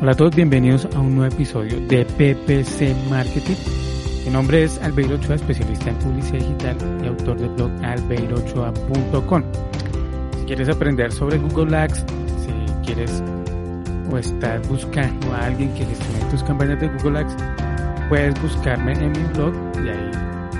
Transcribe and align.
Hola 0.00 0.12
a 0.12 0.14
todos, 0.14 0.36
bienvenidos 0.36 0.86
a 0.94 1.00
un 1.00 1.16
nuevo 1.16 1.34
episodio 1.34 1.80
de 1.88 2.04
PPC 2.04 2.94
Marketing. 3.10 3.56
Mi 4.24 4.30
nombre 4.30 4.62
es 4.62 4.80
Albeiro 4.80 5.16
Ochoa, 5.16 5.34
especialista 5.34 5.90
en 5.90 5.96
publicidad 5.96 6.38
digital 6.38 6.76
y 7.02 7.08
autor 7.08 7.36
del 7.36 7.48
blog 7.48 7.72
albeirochoa.com. 7.84 9.42
Si 10.38 10.44
quieres 10.44 10.68
aprender 10.68 11.10
sobre 11.10 11.38
Google 11.38 11.76
Ads, 11.76 11.98
si 11.98 12.84
quieres 12.86 13.24
o 14.12 14.18
estás 14.18 14.68
buscando 14.68 15.34
a 15.34 15.46
alguien 15.46 15.74
que 15.74 15.84
gestione 15.84 16.30
tus 16.30 16.44
campañas 16.44 16.80
de 16.80 16.86
Google 16.90 17.18
Ads, 17.18 17.36
puedes 18.08 18.40
buscarme 18.40 18.92
en 18.92 19.10
mi 19.10 19.24
blog 19.34 19.52
y 19.84 19.88
ahí 19.88 20.10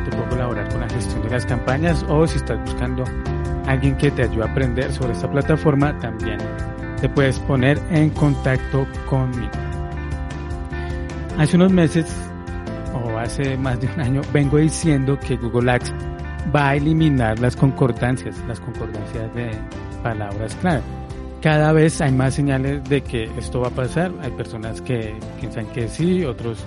te 0.05 0.17
puedo 0.17 0.31
colaborar 0.31 0.69
con 0.69 0.81
la 0.81 0.89
gestión 0.89 1.23
de 1.23 1.31
las 1.31 1.47
campañas 1.47 2.05
o 2.09 2.27
si 2.27 2.39
estás 2.39 2.59
buscando 2.63 3.05
a 3.05 3.71
alguien 3.71 3.97
que 3.99 4.11
te 4.11 4.25
ayude 4.25 4.43
a 4.43 4.47
aprender 4.47 4.93
sobre 4.93 5.13
esta 5.13 5.31
plataforma, 5.31 5.97
también 6.01 6.39
te 7.01 7.09
puedes 7.09 7.39
poner 7.41 7.81
en 7.91 8.11
contacto 8.11 8.87
conmigo. 9.09 9.51
Hace 11.39 11.57
unos 11.57 11.73
meses, 11.73 12.07
o 12.95 13.17
hace 13.19 13.57
más 13.57 13.81
de 13.81 13.89
un 13.95 14.01
año, 14.01 14.21
vengo 14.33 14.59
diciendo 14.59 15.19
que 15.21 15.37
Google 15.37 15.71
Ads 15.71 15.93
va 16.55 16.71
a 16.71 16.77
eliminar 16.77 17.39
las 17.39 17.55
concordancias, 17.55 18.37
las 18.49 18.59
concordancias 18.61 19.35
de 19.35 19.51
palabras 20.03 20.57
clave. 20.57 20.83
Cada 21.41 21.73
vez 21.73 22.01
hay 22.01 22.11
más 22.11 22.35
señales 22.35 22.83
de 22.89 23.01
que 23.03 23.31
esto 23.39 23.61
va 23.61 23.69
a 23.69 23.71
pasar. 23.71 24.11
Hay 24.23 24.33
personas 24.33 24.81
que 24.81 25.15
piensan 25.39 25.67
que 25.67 25.87
sí, 25.87 26.25
otros 26.25 26.65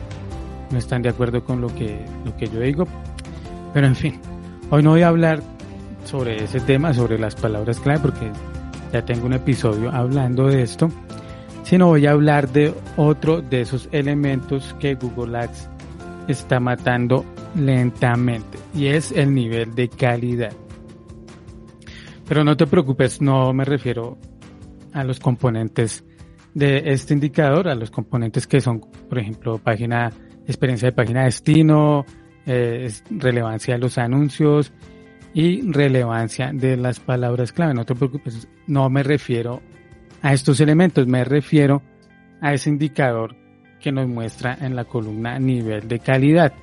no 0.71 0.77
están 0.77 1.01
de 1.01 1.09
acuerdo 1.09 1.43
con 1.43 1.59
lo 1.59 1.67
que, 1.75 2.05
lo 2.23 2.35
que 2.37 2.47
yo 2.47 2.61
digo. 2.61 2.87
Pero 3.73 3.87
en 3.87 3.95
fin, 3.95 4.21
hoy 4.69 4.81
no 4.81 4.91
voy 4.91 5.01
a 5.01 5.09
hablar 5.09 5.41
sobre 6.05 6.43
ese 6.43 6.61
tema, 6.61 6.93
sobre 6.93 7.19
las 7.19 7.35
palabras 7.35 7.81
clave, 7.81 7.99
porque 7.99 8.31
ya 8.91 9.05
tengo 9.05 9.25
un 9.25 9.33
episodio 9.33 9.91
hablando 9.91 10.47
de 10.47 10.63
esto, 10.63 10.89
sino 11.63 11.87
voy 11.87 12.05
a 12.05 12.11
hablar 12.11 12.49
de 12.49 12.73
otro 12.97 13.41
de 13.41 13.61
esos 13.61 13.87
elementos 13.91 14.75
que 14.79 14.95
Google 14.95 15.37
Ads 15.37 15.69
está 16.27 16.59
matando 16.59 17.25
lentamente 17.55 18.57
y 18.73 18.87
es 18.87 19.11
el 19.11 19.33
nivel 19.33 19.73
de 19.75 19.89
calidad. 19.89 20.53
Pero 22.27 22.43
no 22.43 22.55
te 22.55 22.67
preocupes, 22.67 23.21
no 23.21 23.53
me 23.53 23.65
refiero 23.65 24.17
a 24.93 25.03
los 25.03 25.19
componentes 25.19 26.03
de 26.53 26.81
este 26.85 27.13
indicador, 27.13 27.67
a 27.67 27.75
los 27.75 27.91
componentes 27.91 28.47
que 28.47 28.61
son, 28.61 28.79
por 28.79 29.19
ejemplo, 29.19 29.57
página, 29.57 30.11
experiencia 30.47 30.87
de 30.87 30.91
página 30.93 31.25
destino, 31.25 32.05
eh, 32.45 32.89
relevancia 33.09 33.75
de 33.75 33.79
los 33.79 33.97
anuncios, 33.97 34.73
y 35.33 35.61
relevancia 35.71 36.51
de 36.53 36.77
las 36.77 36.99
palabras 36.99 37.51
clave. 37.51 37.73
No 37.73 37.85
te 37.85 37.95
preocupes, 37.95 38.47
no 38.67 38.89
me 38.89 39.03
refiero 39.03 39.61
a 40.21 40.33
estos 40.33 40.59
elementos, 40.59 41.07
me 41.07 41.23
refiero 41.23 41.81
a 42.41 42.53
ese 42.53 42.69
indicador 42.69 43.35
que 43.79 43.91
nos 43.91 44.07
muestra 44.07 44.57
en 44.61 44.75
la 44.75 44.85
columna 44.85 45.39
nivel 45.39 45.87
de 45.87 45.99
calidad. 45.99 46.53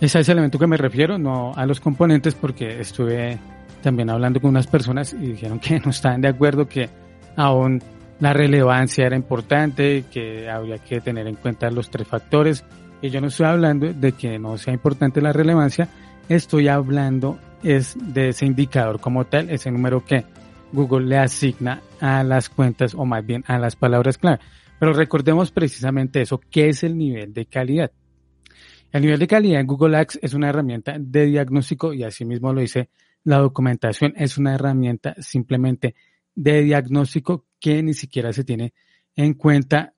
Es 0.00 0.16
a 0.16 0.20
ese 0.20 0.32
elemento 0.32 0.58
que 0.58 0.66
me 0.66 0.76
refiero, 0.76 1.18
no 1.18 1.52
a 1.54 1.66
los 1.66 1.80
componentes, 1.80 2.34
porque 2.34 2.80
estuve 2.80 3.38
también 3.82 4.10
hablando 4.10 4.40
con 4.40 4.50
unas 4.50 4.66
personas 4.66 5.12
y 5.12 5.32
dijeron 5.32 5.58
que 5.58 5.78
no 5.80 5.90
estaban 5.90 6.20
de 6.20 6.28
acuerdo, 6.28 6.66
que 6.66 6.88
aún 7.36 7.82
la 8.18 8.32
relevancia 8.32 9.06
era 9.06 9.16
importante, 9.16 10.04
que 10.10 10.48
había 10.48 10.78
que 10.78 11.00
tener 11.00 11.26
en 11.26 11.36
cuenta 11.36 11.70
los 11.70 11.90
tres 11.90 12.06
factores. 12.06 12.64
Y 13.02 13.08
yo 13.08 13.20
no 13.20 13.28
estoy 13.28 13.46
hablando 13.46 13.92
de 13.92 14.12
que 14.12 14.38
no 14.38 14.58
sea 14.58 14.74
importante 14.74 15.22
la 15.22 15.32
relevancia, 15.32 15.88
estoy 16.28 16.68
hablando 16.68 17.38
es 17.62 17.96
de 18.00 18.30
ese 18.30 18.46
indicador 18.46 19.00
como 19.00 19.26
tal, 19.26 19.50
ese 19.50 19.70
número 19.70 20.04
que 20.04 20.24
Google 20.72 21.06
le 21.06 21.18
asigna 21.18 21.82
a 22.00 22.22
las 22.22 22.48
cuentas 22.48 22.94
o 22.94 23.04
más 23.04 23.24
bien 23.24 23.44
a 23.46 23.58
las 23.58 23.76
palabras 23.76 24.18
clave. 24.18 24.38
Pero 24.78 24.92
recordemos 24.92 25.50
precisamente 25.50 26.22
eso, 26.22 26.40
¿qué 26.50 26.68
es 26.68 26.82
el 26.82 26.96
nivel 26.96 27.34
de 27.34 27.46
calidad? 27.46 27.92
El 28.92 29.02
nivel 29.02 29.18
de 29.18 29.26
calidad 29.26 29.60
en 29.60 29.66
Google 29.66 29.96
Ads 29.96 30.18
es 30.22 30.34
una 30.34 30.48
herramienta 30.48 30.96
de 30.98 31.26
diagnóstico 31.26 31.92
y 31.92 32.02
asimismo 32.02 32.52
lo 32.52 32.60
dice 32.60 32.88
la 33.24 33.38
documentación, 33.38 34.14
es 34.16 34.38
una 34.38 34.54
herramienta 34.54 35.14
simplemente 35.18 35.94
de 36.34 36.62
diagnóstico 36.62 37.46
que 37.60 37.82
ni 37.82 37.92
siquiera 37.94 38.32
se 38.32 38.44
tiene 38.44 38.72
en 39.14 39.34
cuenta 39.34 39.92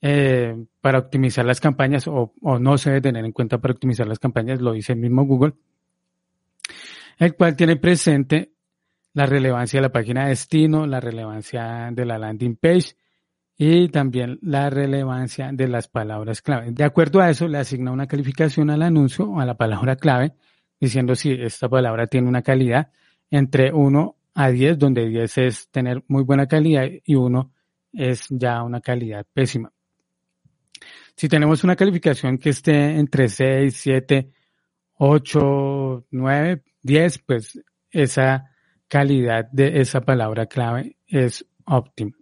eh, 0.00 0.56
para 0.80 0.98
optimizar 1.00 1.44
las 1.44 1.60
campañas 1.60 2.06
o, 2.06 2.32
o 2.40 2.58
no 2.58 2.78
se 2.78 2.90
debe 2.90 3.02
tener 3.02 3.24
en 3.24 3.32
cuenta 3.32 3.58
para 3.58 3.72
optimizar 3.72 4.06
las 4.06 4.18
campañas, 4.18 4.60
lo 4.60 4.72
dice 4.72 4.92
el 4.92 5.00
mismo 5.00 5.24
Google 5.24 5.54
el 7.20 7.34
cual 7.36 7.54
tiene 7.54 7.76
presente 7.76 8.54
la 9.12 9.26
relevancia 9.26 9.78
de 9.78 9.82
la 9.82 9.92
página 9.92 10.24
de 10.24 10.30
destino, 10.30 10.86
la 10.86 11.00
relevancia 11.00 11.90
de 11.92 12.06
la 12.06 12.18
landing 12.18 12.56
page 12.56 12.96
y 13.58 13.88
también 13.88 14.38
la 14.40 14.70
relevancia 14.70 15.50
de 15.52 15.68
las 15.68 15.86
palabras 15.86 16.40
clave. 16.40 16.72
De 16.72 16.82
acuerdo 16.82 17.20
a 17.20 17.28
eso, 17.28 17.46
le 17.46 17.58
asigna 17.58 17.92
una 17.92 18.06
calificación 18.06 18.70
al 18.70 18.82
anuncio 18.82 19.26
o 19.26 19.38
a 19.38 19.44
la 19.44 19.54
palabra 19.54 19.96
clave, 19.96 20.32
diciendo 20.80 21.14
si 21.14 21.32
esta 21.32 21.68
palabra 21.68 22.06
tiene 22.06 22.26
una 22.26 22.40
calidad 22.40 22.90
entre 23.30 23.70
1 23.70 24.16
a 24.34 24.50
10, 24.50 24.78
donde 24.78 25.06
10 25.06 25.38
es 25.38 25.68
tener 25.70 26.02
muy 26.08 26.24
buena 26.24 26.46
calidad 26.46 26.88
y 27.04 27.16
1 27.16 27.52
es 27.92 28.28
ya 28.30 28.62
una 28.62 28.80
calidad 28.80 29.26
pésima. 29.30 29.70
Si 31.16 31.28
tenemos 31.28 31.64
una 31.64 31.76
calificación 31.76 32.38
que 32.38 32.48
esté 32.48 32.98
entre 32.98 33.28
6, 33.28 33.76
7, 33.76 34.30
8, 34.94 36.06
9, 36.10 36.62
10, 36.82 37.18
pues 37.18 37.60
esa 37.90 38.50
calidad 38.88 39.48
de 39.52 39.80
esa 39.80 40.00
palabra 40.00 40.46
clave 40.46 40.96
es 41.06 41.44
óptima. 41.64 42.12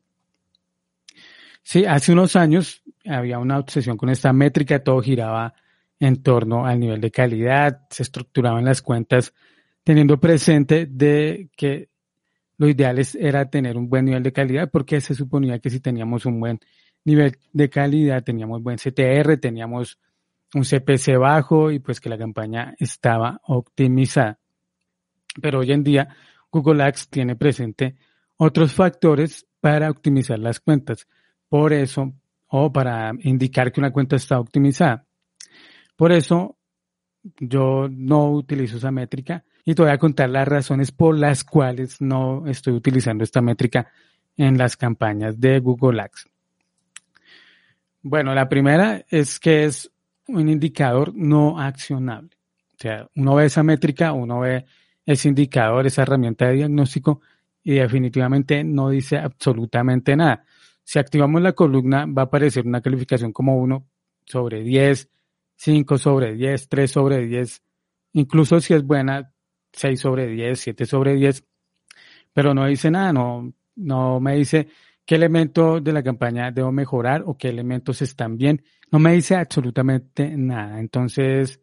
Sí, 1.62 1.84
hace 1.84 2.12
unos 2.12 2.36
años 2.36 2.82
había 3.04 3.38
una 3.38 3.58
obsesión 3.58 3.96
con 3.96 4.08
esta 4.08 4.32
métrica, 4.32 4.82
todo 4.82 5.02
giraba 5.02 5.54
en 6.00 6.22
torno 6.22 6.64
al 6.66 6.80
nivel 6.80 7.00
de 7.00 7.10
calidad, 7.10 7.86
se 7.90 8.02
estructuraban 8.02 8.64
las 8.64 8.82
cuentas 8.82 9.34
teniendo 9.84 10.18
presente 10.18 10.86
de 10.86 11.50
que 11.56 11.88
lo 12.58 12.68
ideal 12.68 13.00
era 13.18 13.48
tener 13.48 13.76
un 13.76 13.88
buen 13.88 14.04
nivel 14.04 14.22
de 14.22 14.32
calidad 14.32 14.70
porque 14.70 15.00
se 15.00 15.14
suponía 15.14 15.58
que 15.58 15.70
si 15.70 15.80
teníamos 15.80 16.26
un 16.26 16.40
buen 16.40 16.60
nivel 17.04 17.38
de 17.52 17.70
calidad, 17.70 18.22
teníamos 18.22 18.62
buen 18.62 18.78
CTR, 18.78 19.38
teníamos 19.38 19.98
un 20.54 20.64
CPC 20.64 21.18
bajo 21.18 21.70
y 21.70 21.78
pues 21.78 22.00
que 22.00 22.08
la 22.08 22.18
campaña 22.18 22.74
estaba 22.78 23.40
optimizada. 23.44 24.38
Pero 25.40 25.60
hoy 25.60 25.72
en 25.72 25.84
día 25.84 26.08
Google 26.50 26.82
Ads 26.82 27.08
tiene 27.08 27.36
presente 27.36 27.96
otros 28.36 28.72
factores 28.72 29.46
para 29.60 29.90
optimizar 29.90 30.38
las 30.38 30.60
cuentas. 30.60 31.06
Por 31.48 31.72
eso, 31.72 32.12
o 32.48 32.72
para 32.72 33.12
indicar 33.20 33.72
que 33.72 33.80
una 33.80 33.92
cuenta 33.92 34.16
está 34.16 34.38
optimizada. 34.38 35.04
Por 35.96 36.12
eso, 36.12 36.56
yo 37.38 37.88
no 37.90 38.30
utilizo 38.30 38.76
esa 38.76 38.90
métrica 38.90 39.44
y 39.64 39.74
te 39.74 39.82
voy 39.82 39.90
a 39.90 39.98
contar 39.98 40.30
las 40.30 40.48
razones 40.48 40.92
por 40.92 41.18
las 41.18 41.44
cuales 41.44 42.00
no 42.00 42.46
estoy 42.46 42.74
utilizando 42.74 43.24
esta 43.24 43.42
métrica 43.42 43.90
en 44.36 44.56
las 44.56 44.76
campañas 44.76 45.38
de 45.38 45.58
Google 45.58 46.00
Ads. 46.00 46.28
Bueno, 48.02 48.34
la 48.34 48.48
primera 48.48 49.04
es 49.10 49.40
que 49.40 49.64
es 49.64 49.90
un 50.28 50.48
indicador 50.48 51.12
no 51.14 51.58
accionable. 51.60 52.30
O 52.74 52.80
sea, 52.80 53.08
uno 53.16 53.34
ve 53.34 53.46
esa 53.46 53.64
métrica, 53.64 54.12
uno 54.12 54.40
ve 54.40 54.64
ese 55.12 55.28
indicador, 55.28 55.86
esa 55.86 56.02
herramienta 56.02 56.46
de 56.48 56.56
diagnóstico 56.56 57.22
y 57.62 57.74
definitivamente 57.76 58.62
no 58.62 58.90
dice 58.90 59.16
absolutamente 59.16 60.14
nada. 60.14 60.44
Si 60.84 60.98
activamos 60.98 61.40
la 61.40 61.54
columna 61.54 62.04
va 62.06 62.22
a 62.22 62.24
aparecer 62.26 62.66
una 62.66 62.82
calificación 62.82 63.32
como 63.32 63.56
1 63.56 63.86
sobre 64.26 64.62
10, 64.62 65.08
5 65.56 65.98
sobre 65.98 66.34
10, 66.34 66.68
3 66.68 66.90
sobre 66.90 67.26
10, 67.26 67.62
incluso 68.12 68.60
si 68.60 68.74
es 68.74 68.84
buena, 68.84 69.32
6 69.72 69.98
sobre 69.98 70.26
10, 70.26 70.60
7 70.60 70.84
sobre 70.84 71.14
10, 71.14 71.42
pero 72.34 72.52
no 72.52 72.66
dice 72.66 72.90
nada, 72.90 73.10
no, 73.10 73.50
no 73.76 74.20
me 74.20 74.36
dice 74.36 74.68
qué 75.06 75.14
elemento 75.14 75.80
de 75.80 75.92
la 75.94 76.02
campaña 76.02 76.50
debo 76.50 76.70
mejorar 76.70 77.22
o 77.24 77.38
qué 77.38 77.48
elementos 77.48 78.02
están 78.02 78.36
bien, 78.36 78.62
no 78.90 78.98
me 78.98 79.14
dice 79.14 79.36
absolutamente 79.36 80.36
nada. 80.36 80.80
Entonces, 80.80 81.62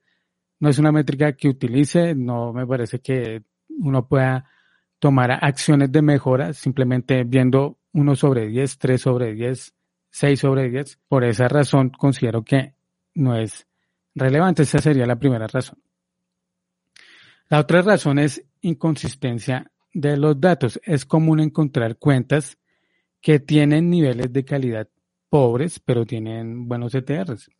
no 0.65 0.71
es 0.71 0.79
una 0.79 0.91
métrica 0.91 1.33
que 1.33 1.47
utilice, 1.47 2.15
no 2.15 2.51
me 2.51 2.65
parece 2.65 2.99
que 2.99 3.43
uno 3.69 4.07
pueda 4.07 4.49
tomar 4.97 5.29
acciones 5.31 5.91
de 5.91 6.01
mejora 6.01 6.53
simplemente 6.53 7.23
viendo 7.23 7.77
1 7.93 8.15
sobre 8.15 8.47
10, 8.47 8.79
3 8.79 8.99
sobre 8.99 9.35
10, 9.35 9.75
6 10.09 10.39
sobre 10.39 10.71
10. 10.71 11.01
Por 11.07 11.23
esa 11.23 11.47
razón 11.47 11.91
considero 11.91 12.43
que 12.43 12.73
no 13.13 13.37
es 13.37 13.67
relevante. 14.15 14.63
Esa 14.63 14.79
sería 14.79 15.05
la 15.05 15.19
primera 15.19 15.45
razón. 15.45 15.77
La 17.47 17.59
otra 17.59 17.83
razón 17.83 18.17
es 18.17 18.43
inconsistencia 18.61 19.71
de 19.93 20.17
los 20.17 20.41
datos. 20.41 20.81
Es 20.83 21.05
común 21.05 21.41
encontrar 21.41 21.97
cuentas 21.97 22.57
que 23.21 23.39
tienen 23.39 23.91
niveles 23.91 24.33
de 24.33 24.43
calidad 24.43 24.89
pobres, 25.29 25.79
pero 25.79 26.07
tienen 26.07 26.67
buenos 26.67 26.95
ETRs. 26.95 27.51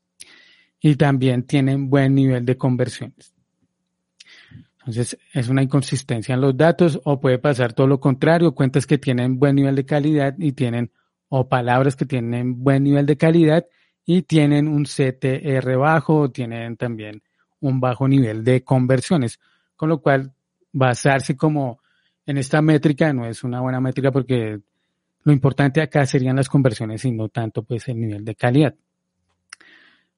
Y 0.87 0.97
también 0.97 1.47
tienen 1.47 1.89
buen 1.89 2.13
nivel 2.13 2.45
de 2.45 2.57
conversiones. 2.57 3.33
Entonces, 4.77 5.17
es 5.33 5.49
una 5.49 5.63
inconsistencia 5.63 6.35
en 6.35 6.41
los 6.41 6.55
datos 6.55 7.01
o 7.05 7.19
puede 7.19 7.39
pasar 7.39 7.73
todo 7.73 7.87
lo 7.87 7.99
contrario, 7.99 8.53
cuentas 8.53 8.85
que 8.85 8.99
tienen 8.99 9.39
buen 9.39 9.55
nivel 9.55 9.75
de 9.75 9.83
calidad 9.83 10.35
y 10.37 10.51
tienen, 10.51 10.91
o 11.27 11.49
palabras 11.49 11.95
que 11.95 12.05
tienen 12.05 12.63
buen 12.63 12.83
nivel 12.83 13.07
de 13.07 13.17
calidad 13.17 13.65
y 14.05 14.21
tienen 14.21 14.67
un 14.67 14.83
CTR 14.83 15.75
bajo 15.75 16.19
o 16.19 16.29
tienen 16.29 16.77
también 16.77 17.23
un 17.61 17.79
bajo 17.79 18.07
nivel 18.07 18.43
de 18.43 18.63
conversiones. 18.63 19.39
Con 19.75 19.89
lo 19.89 20.03
cual, 20.03 20.33
basarse 20.71 21.35
como 21.35 21.79
en 22.27 22.37
esta 22.37 22.61
métrica 22.61 23.11
no 23.11 23.25
es 23.25 23.43
una 23.43 23.59
buena 23.59 23.81
métrica 23.81 24.11
porque 24.11 24.59
lo 25.23 25.33
importante 25.33 25.81
acá 25.81 26.05
serían 26.05 26.35
las 26.35 26.47
conversiones 26.47 27.03
y 27.05 27.11
no 27.11 27.29
tanto 27.29 27.63
pues 27.63 27.87
el 27.87 27.99
nivel 27.99 28.23
de 28.23 28.35
calidad. 28.35 28.75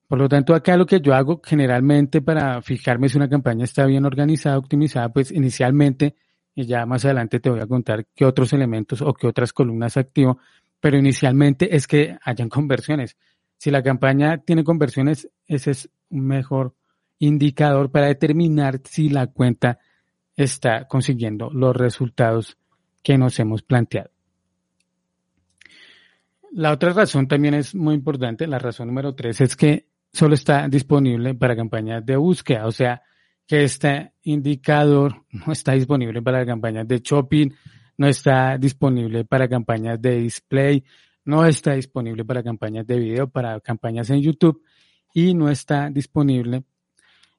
Por 0.08 0.20
lo 0.20 0.30
tanto, 0.30 0.56
acá 0.56 0.78
lo 0.78 0.86
que 0.86 1.02
yo 1.02 1.14
hago 1.14 1.42
generalmente 1.44 2.22
para 2.22 2.62
fijarme 2.62 3.10
si 3.10 3.18
una 3.18 3.28
campaña 3.28 3.66
está 3.66 3.86
bien 3.86 4.06
organizada, 4.06 4.58
optimizada, 4.58 5.10
pues 5.10 5.32
inicialmente, 5.32 6.16
y 6.56 6.66
ya 6.66 6.86
más 6.86 7.04
adelante 7.04 7.42
te 7.42 7.50
voy 7.50 7.60
a 7.60 7.68
contar 7.68 8.08
qué 8.16 8.26
otros 8.26 8.54
elementos 8.54 9.02
o 9.02 9.14
qué 9.14 9.28
otras 9.28 9.52
columnas 9.52 9.98
activo, 9.98 10.40
pero 10.80 10.98
inicialmente 10.98 11.76
es 11.76 11.88
que 11.88 12.18
hayan 12.24 12.48
conversiones. 12.50 13.18
Si 13.58 13.70
la 13.70 13.84
campaña 13.84 14.38
tiene 14.38 14.64
conversiones, 14.64 15.30
ese 15.46 15.72
es 15.72 15.90
un 16.10 16.26
mejor 16.26 16.74
indicador 17.20 17.92
para 17.92 18.08
determinar 18.08 18.80
si 18.86 19.10
la 19.10 19.28
cuenta 19.28 19.80
está 20.38 20.88
consiguiendo 20.88 21.50
los 21.50 21.76
resultados 21.76 22.58
que 23.04 23.18
nos 23.18 23.40
hemos 23.40 23.62
planteado. 23.62 24.12
La 26.52 26.72
otra 26.72 26.94
razón 26.94 27.28
también 27.28 27.56
es 27.56 27.76
muy 27.76 27.96
importante, 27.96 28.48
la 28.48 28.60
razón 28.60 28.88
número 28.88 29.14
tres 29.16 29.42
es 29.42 29.56
que 29.56 29.88
solo 30.12 30.36
está 30.36 30.68
disponible 30.68 31.36
para 31.36 31.56
campañas 31.56 32.06
de 32.06 32.16
búsqueda, 32.16 32.66
o 32.66 32.72
sea 32.72 33.02
que 33.46 33.64
este 33.64 34.14
indicador 34.24 35.24
no 35.32 35.54
está 35.54 35.74
disponible 35.74 36.22
para 36.22 36.46
campañas 36.46 36.88
de 36.88 37.00
shopping, 37.00 37.50
no 37.98 38.08
está 38.08 38.58
disponible 38.58 39.26
para 39.26 39.48
campañas 39.48 40.02
de 40.02 40.20
display, 40.20 40.84
no 41.26 41.46
está 41.46 41.74
disponible 41.74 42.24
para 42.26 42.44
campañas 42.44 42.86
de 42.86 43.00
video, 43.00 43.28
para 43.28 43.60
campañas 43.60 44.10
en 44.10 44.22
YouTube 44.22 44.62
y 45.14 45.34
no 45.34 45.50
está 45.50 45.90
disponible 45.90 46.64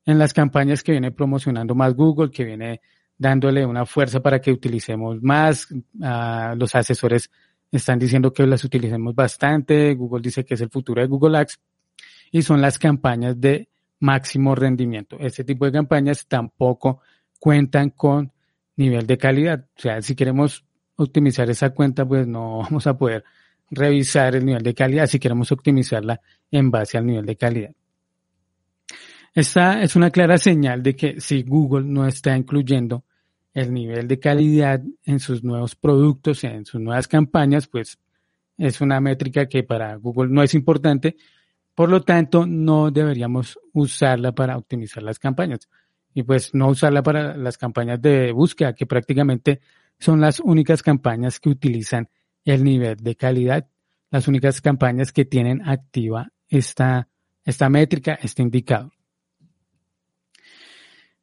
en 0.04 0.18
las 0.18 0.32
campañas 0.32 0.82
que 0.82 0.92
viene 0.92 1.12
promocionando 1.12 1.74
más 1.74 1.94
Google, 1.94 2.30
que 2.30 2.44
viene 2.44 2.80
dándole 3.16 3.66
una 3.66 3.84
fuerza 3.84 4.20
para 4.20 4.40
que 4.40 4.50
utilicemos 4.50 5.22
más. 5.22 5.68
Ah, 6.02 6.54
los 6.56 6.74
asesores 6.74 7.30
están 7.70 7.98
diciendo 7.98 8.32
que 8.32 8.46
las 8.46 8.64
utilicemos 8.64 9.14
bastante. 9.14 9.94
Google 9.94 10.22
dice 10.22 10.44
que 10.44 10.54
es 10.54 10.60
el 10.60 10.70
futuro 10.70 11.02
de 11.02 11.08
Google 11.08 11.38
Ads 11.38 11.60
y 12.30 12.42
son 12.42 12.60
las 12.60 12.78
campañas 12.78 13.40
de 13.40 13.68
máximo 14.00 14.54
rendimiento. 14.54 15.16
Este 15.18 15.44
tipo 15.44 15.64
de 15.64 15.72
campañas 15.72 16.26
tampoco 16.26 17.00
cuentan 17.38 17.90
con 17.90 18.32
nivel 18.76 19.06
de 19.06 19.18
calidad. 19.18 19.66
O 19.76 19.80
sea, 19.80 20.00
si 20.02 20.14
queremos 20.14 20.64
optimizar 20.96 21.48
esa 21.50 21.70
cuenta, 21.70 22.06
pues 22.06 22.26
no 22.26 22.58
vamos 22.62 22.86
a 22.86 22.96
poder 22.96 23.24
revisar 23.70 24.34
el 24.34 24.46
nivel 24.46 24.62
de 24.62 24.74
calidad 24.74 25.06
si 25.06 25.18
queremos 25.18 25.52
optimizarla 25.52 26.20
en 26.50 26.70
base 26.70 26.96
al 26.96 27.06
nivel 27.06 27.26
de 27.26 27.36
calidad. 27.36 27.70
Esta 29.34 29.82
es 29.82 29.94
una 29.94 30.10
clara 30.10 30.38
señal 30.38 30.82
de 30.82 30.96
que 30.96 31.20
si 31.20 31.42
Google 31.42 31.86
no 31.86 32.06
está 32.06 32.36
incluyendo 32.36 33.04
el 33.52 33.72
nivel 33.72 34.08
de 34.08 34.18
calidad 34.18 34.82
en 35.04 35.20
sus 35.20 35.44
nuevos 35.44 35.74
productos, 35.74 36.42
en 36.44 36.64
sus 36.64 36.80
nuevas 36.80 37.06
campañas, 37.06 37.66
pues 37.66 37.98
es 38.56 38.80
una 38.80 39.00
métrica 39.00 39.46
que 39.46 39.62
para 39.62 39.94
Google 39.96 40.30
no 40.30 40.42
es 40.42 40.54
importante 40.54 41.16
por 41.78 41.90
lo 41.90 42.02
tanto, 42.02 42.44
no 42.44 42.90
deberíamos 42.90 43.56
usarla 43.72 44.32
para 44.32 44.56
optimizar 44.56 45.00
las 45.00 45.20
campañas. 45.20 45.68
Y 46.12 46.24
pues 46.24 46.52
no 46.52 46.66
usarla 46.70 47.04
para 47.04 47.36
las 47.36 47.56
campañas 47.56 48.02
de 48.02 48.32
búsqueda, 48.32 48.74
que 48.74 48.84
prácticamente 48.84 49.60
son 49.96 50.20
las 50.20 50.40
únicas 50.40 50.82
campañas 50.82 51.38
que 51.38 51.50
utilizan 51.50 52.08
el 52.44 52.64
nivel 52.64 52.96
de 52.96 53.14
calidad, 53.14 53.68
las 54.10 54.26
únicas 54.26 54.60
campañas 54.60 55.12
que 55.12 55.24
tienen 55.24 55.68
activa 55.68 56.32
esta, 56.48 57.06
esta 57.44 57.68
métrica, 57.68 58.18
este 58.20 58.42
indicador. 58.42 58.90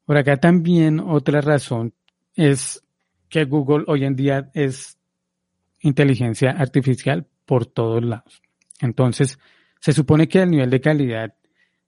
Por 0.06 0.16
acá 0.16 0.38
también 0.38 1.02
otra 1.02 1.42
razón 1.42 1.94
es 2.34 2.82
que 3.28 3.44
Google 3.44 3.84
hoy 3.88 4.06
en 4.06 4.16
día 4.16 4.52
es 4.54 4.98
inteligencia 5.82 6.52
artificial 6.52 7.28
por 7.46 7.66
todos 7.66 8.02
lados. 8.02 8.42
Entonces, 8.80 9.38
se 9.86 9.94
supone 9.94 10.28
que 10.28 10.42
el 10.42 10.50
nivel 10.50 10.72
de 10.72 10.82
calidad 10.82 11.36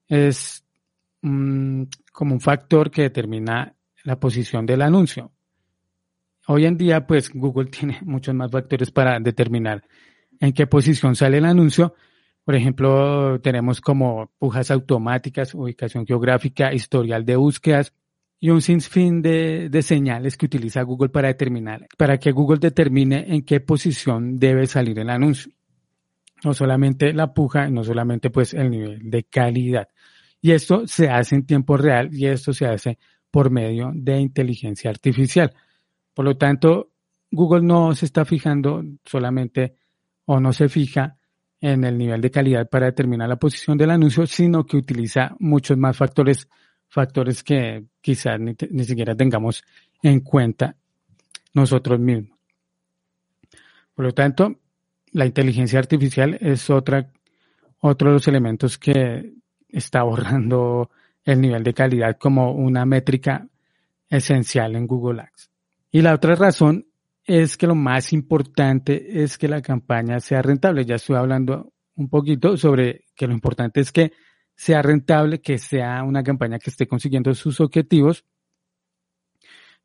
es 0.07 0.63
mm, 1.23 1.85
como 2.13 2.35
un 2.35 2.39
factor 2.39 2.91
que 2.91 3.01
determina 3.01 3.73
la 4.03 4.19
posición 4.19 4.67
del 4.67 4.83
anuncio. 4.83 5.31
Hoy 6.45 6.67
en 6.67 6.77
día, 6.77 7.07
pues 7.07 7.31
Google 7.33 7.65
tiene 7.71 7.97
muchos 8.03 8.35
más 8.35 8.51
factores 8.51 8.91
para 8.91 9.19
determinar 9.19 9.83
en 10.39 10.53
qué 10.53 10.67
posición 10.67 11.15
sale 11.15 11.39
el 11.39 11.45
anuncio. 11.45 11.95
Por 12.43 12.53
ejemplo, 12.53 13.41
tenemos 13.41 13.81
como 13.81 14.31
pujas 14.37 14.69
automáticas, 14.69 15.55
ubicación 15.55 16.05
geográfica, 16.05 16.71
historial 16.75 17.25
de 17.25 17.35
búsquedas 17.35 17.93
y 18.39 18.51
un 18.51 18.61
sinfín 18.61 19.23
de, 19.23 19.69
de 19.69 19.81
señales 19.81 20.37
que 20.37 20.45
utiliza 20.45 20.83
Google 20.83 21.09
para 21.09 21.29
determinar, 21.29 21.87
para 21.97 22.19
que 22.19 22.31
Google 22.31 22.59
determine 22.59 23.25
en 23.33 23.41
qué 23.41 23.59
posición 23.59 24.37
debe 24.37 24.67
salir 24.67 24.99
el 24.99 25.09
anuncio 25.09 25.56
no 26.43 26.53
solamente 26.53 27.13
la 27.13 27.33
puja, 27.33 27.69
no 27.69 27.83
solamente 27.83 28.29
pues 28.29 28.53
el 28.53 28.69
nivel 28.69 29.09
de 29.09 29.23
calidad. 29.23 29.87
Y 30.41 30.51
esto 30.51 30.87
se 30.87 31.09
hace 31.09 31.35
en 31.35 31.45
tiempo 31.45 31.77
real 31.77 32.09
y 32.13 32.27
esto 32.27 32.53
se 32.53 32.67
hace 32.67 32.99
por 33.31 33.49
medio 33.49 33.91
de 33.93 34.19
inteligencia 34.19 34.89
artificial. 34.89 35.53
Por 36.13 36.25
lo 36.25 36.37
tanto, 36.37 36.91
Google 37.31 37.61
no 37.61 37.93
se 37.93 38.05
está 38.05 38.25
fijando 38.25 38.83
solamente 39.05 39.75
o 40.25 40.39
no 40.39 40.53
se 40.53 40.69
fija 40.69 41.17
en 41.59 41.83
el 41.83 41.97
nivel 41.97 42.21
de 42.21 42.31
calidad 42.31 42.69
para 42.69 42.85
determinar 42.85 43.27
la 43.27 43.37
posición 43.37 43.77
del 43.77 43.91
anuncio, 43.91 44.27
sino 44.27 44.65
que 44.65 44.77
utiliza 44.77 45.35
muchos 45.39 45.77
más 45.77 45.97
factores, 45.97 46.47
factores 46.87 47.43
que 47.43 47.85
quizás 47.99 48.39
ni, 48.39 48.55
ni 48.71 48.83
siquiera 48.83 49.15
tengamos 49.15 49.63
en 50.03 50.19
cuenta 50.19 50.75
nosotros 51.53 51.99
mismos. 51.99 52.37
Por 53.95 54.05
lo 54.05 54.11
tanto, 54.13 54.59
la 55.11 55.25
inteligencia 55.25 55.79
artificial 55.79 56.37
es 56.41 56.69
otra, 56.69 57.11
otro 57.79 58.09
de 58.09 58.13
los 58.15 58.27
elementos 58.27 58.77
que 58.77 59.33
está 59.69 60.03
borrando 60.03 60.89
el 61.23 61.41
nivel 61.41 61.63
de 61.63 61.73
calidad 61.73 62.17
como 62.17 62.53
una 62.53 62.85
métrica 62.85 63.47
esencial 64.09 64.75
en 64.75 64.87
Google 64.87 65.21
Ads. 65.21 65.51
Y 65.91 66.01
la 66.01 66.13
otra 66.13 66.35
razón 66.35 66.87
es 67.25 67.57
que 67.57 67.67
lo 67.67 67.75
más 67.75 68.13
importante 68.13 69.23
es 69.23 69.37
que 69.37 69.47
la 69.47 69.61
campaña 69.61 70.19
sea 70.19 70.41
rentable. 70.41 70.85
Ya 70.85 70.95
estoy 70.95 71.17
hablando 71.17 71.73
un 71.95 72.09
poquito 72.09 72.55
sobre 72.55 73.05
que 73.15 73.27
lo 73.27 73.33
importante 73.33 73.81
es 73.81 73.91
que 73.91 74.13
sea 74.55 74.81
rentable, 74.81 75.41
que 75.41 75.57
sea 75.57 76.03
una 76.03 76.23
campaña 76.23 76.59
que 76.59 76.69
esté 76.69 76.87
consiguiendo 76.87 77.33
sus 77.35 77.59
objetivos, 77.59 78.23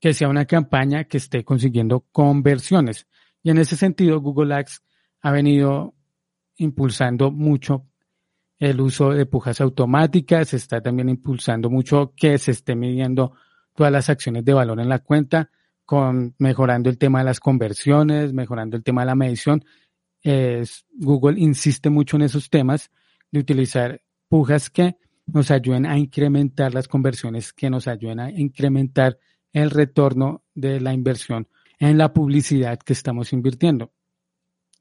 que 0.00 0.14
sea 0.14 0.28
una 0.28 0.46
campaña 0.46 1.04
que 1.04 1.18
esté 1.18 1.44
consiguiendo 1.44 2.06
conversiones. 2.12 3.06
Y 3.42 3.50
en 3.50 3.58
ese 3.58 3.76
sentido, 3.76 4.20
Google 4.20 4.54
Ads 4.54 4.82
ha 5.22 5.30
venido 5.30 5.94
impulsando 6.56 7.30
mucho 7.30 7.86
el 8.58 8.80
uso 8.80 9.10
de 9.10 9.26
pujas 9.26 9.60
automáticas, 9.60 10.54
está 10.54 10.80
también 10.80 11.08
impulsando 11.08 11.70
mucho 11.70 12.12
que 12.16 12.38
se 12.38 12.52
esté 12.52 12.76
midiendo 12.76 13.32
todas 13.74 13.90
las 13.90 14.08
acciones 14.10 14.44
de 14.44 14.52
valor 14.52 14.78
en 14.80 14.88
la 14.88 15.00
cuenta, 15.00 15.50
con 15.84 16.34
mejorando 16.38 16.88
el 16.88 16.98
tema 16.98 17.20
de 17.20 17.24
las 17.24 17.40
conversiones, 17.40 18.32
mejorando 18.32 18.76
el 18.76 18.84
tema 18.84 19.02
de 19.02 19.06
la 19.06 19.14
medición. 19.14 19.64
Google 20.92 21.40
insiste 21.40 21.90
mucho 21.90 22.16
en 22.16 22.22
esos 22.22 22.50
temas 22.50 22.90
de 23.30 23.40
utilizar 23.40 24.00
pujas 24.28 24.70
que 24.70 24.96
nos 25.26 25.50
ayuden 25.50 25.86
a 25.86 25.98
incrementar 25.98 26.74
las 26.74 26.86
conversiones, 26.86 27.52
que 27.52 27.70
nos 27.70 27.88
ayuden 27.88 28.20
a 28.20 28.30
incrementar 28.30 29.18
el 29.52 29.70
retorno 29.70 30.44
de 30.54 30.80
la 30.80 30.92
inversión 30.92 31.48
en 31.78 31.98
la 31.98 32.12
publicidad 32.12 32.78
que 32.78 32.92
estamos 32.92 33.32
invirtiendo 33.32 33.92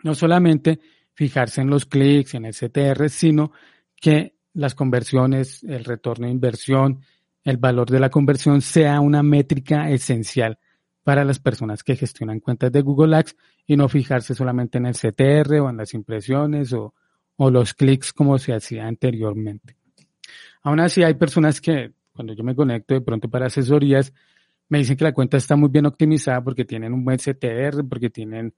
no 0.03 0.15
solamente 0.15 0.79
fijarse 1.13 1.61
en 1.61 1.69
los 1.69 1.85
clics, 1.85 2.33
en 2.33 2.45
el 2.45 2.53
CTR, 2.53 3.09
sino 3.09 3.51
que 3.95 4.35
las 4.53 4.75
conversiones, 4.75 5.63
el 5.63 5.85
retorno 5.85 6.25
de 6.25 6.31
inversión, 6.31 7.01
el 7.43 7.57
valor 7.57 7.89
de 7.89 7.99
la 7.99 8.09
conversión 8.09 8.61
sea 8.61 8.99
una 8.99 9.23
métrica 9.23 9.89
esencial 9.89 10.59
para 11.03 11.25
las 11.25 11.39
personas 11.39 11.83
que 11.83 11.95
gestionan 11.95 12.39
cuentas 12.39 12.71
de 12.71 12.81
Google 12.81 13.15
Ads 13.15 13.35
y 13.65 13.75
no 13.75 13.89
fijarse 13.89 14.35
solamente 14.35 14.77
en 14.77 14.85
el 14.85 14.95
CTR 14.95 15.59
o 15.59 15.69
en 15.69 15.77
las 15.77 15.93
impresiones 15.93 16.73
o, 16.73 16.93
o 17.37 17.49
los 17.49 17.73
clics 17.73 18.13
como 18.13 18.37
se 18.37 18.53
hacía 18.53 18.87
anteriormente. 18.87 19.75
Aún 20.63 20.79
así 20.79 21.03
hay 21.03 21.15
personas 21.15 21.59
que 21.59 21.93
cuando 22.11 22.33
yo 22.33 22.43
me 22.43 22.55
conecto 22.55 22.93
de 22.93 23.01
pronto 23.01 23.29
para 23.29 23.47
asesorías 23.47 24.13
me 24.69 24.77
dicen 24.77 24.95
que 24.95 25.03
la 25.03 25.13
cuenta 25.13 25.37
está 25.37 25.55
muy 25.55 25.69
bien 25.69 25.85
optimizada 25.85 26.41
porque 26.43 26.65
tienen 26.65 26.93
un 26.93 27.03
buen 27.03 27.17
CTR, 27.17 27.83
porque 27.89 28.09
tienen 28.09 28.53